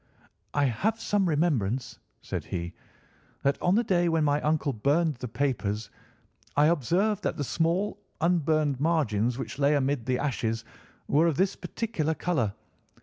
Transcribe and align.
"I 0.55 0.63
have 0.65 0.99
some 0.99 1.29
remembrance," 1.29 1.99
said 2.23 2.45
he, 2.45 2.73
"that 3.43 3.61
on 3.61 3.75
the 3.75 3.83
day 3.83 4.09
when 4.09 4.23
my 4.23 4.41
uncle 4.41 4.73
burned 4.73 5.17
the 5.17 5.27
papers 5.27 5.91
I 6.57 6.65
observed 6.65 7.21
that 7.23 7.37
the 7.37 7.43
small, 7.43 8.01
unburned 8.19 8.79
margins 8.79 9.37
which 9.37 9.59
lay 9.59 9.75
amid 9.75 10.07
the 10.07 10.17
ashes 10.17 10.65
were 11.07 11.27
of 11.27 11.37
this 11.37 11.55
particular 11.55 12.15
colour. 12.15 12.55